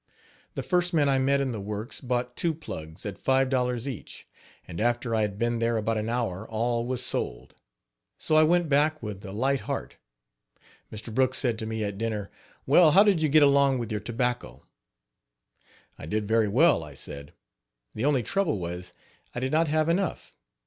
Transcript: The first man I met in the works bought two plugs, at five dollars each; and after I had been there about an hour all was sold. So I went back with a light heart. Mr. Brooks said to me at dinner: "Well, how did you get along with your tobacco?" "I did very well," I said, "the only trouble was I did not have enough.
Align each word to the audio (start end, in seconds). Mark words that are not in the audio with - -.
The 0.55 0.63
first 0.63 0.95
man 0.95 1.07
I 1.07 1.19
met 1.19 1.41
in 1.41 1.51
the 1.51 1.61
works 1.61 2.01
bought 2.01 2.35
two 2.35 2.55
plugs, 2.55 3.05
at 3.05 3.19
five 3.19 3.51
dollars 3.51 3.87
each; 3.87 4.27
and 4.67 4.81
after 4.81 5.13
I 5.13 5.21
had 5.21 5.37
been 5.37 5.59
there 5.59 5.77
about 5.77 5.99
an 5.99 6.09
hour 6.09 6.49
all 6.49 6.87
was 6.87 7.05
sold. 7.05 7.53
So 8.17 8.33
I 8.33 8.41
went 8.41 8.67
back 8.67 9.03
with 9.03 9.23
a 9.23 9.31
light 9.31 9.59
heart. 9.59 9.97
Mr. 10.91 11.13
Brooks 11.13 11.37
said 11.37 11.59
to 11.59 11.67
me 11.67 11.83
at 11.83 11.99
dinner: 11.99 12.31
"Well, 12.65 12.89
how 12.89 13.03
did 13.03 13.21
you 13.21 13.29
get 13.29 13.43
along 13.43 13.77
with 13.77 13.91
your 13.91 14.01
tobacco?" 14.01 14.65
"I 15.99 16.07
did 16.07 16.27
very 16.27 16.47
well," 16.47 16.83
I 16.83 16.95
said, 16.95 17.31
"the 17.93 18.05
only 18.05 18.23
trouble 18.23 18.57
was 18.57 18.93
I 19.35 19.39
did 19.39 19.51
not 19.51 19.67
have 19.67 19.87
enough. 19.87 20.33